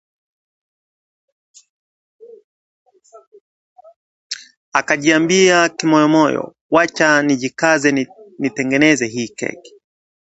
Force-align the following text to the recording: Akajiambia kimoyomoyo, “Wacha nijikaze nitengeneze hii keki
Akajiambia 4.73 5.57
kimoyomoyo, 5.77 6.43
“Wacha 6.75 7.09
nijikaze 7.27 7.89
nitengeneze 8.39 9.07
hii 9.07 9.27
keki 9.37 9.73